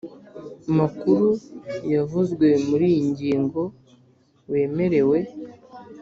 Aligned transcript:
makuru 0.77 1.27
wavuzwe 1.91 2.47
muri 2.67 2.85
iyi 2.93 3.03
ngingo 3.11 3.61
wemerewe 4.51 5.17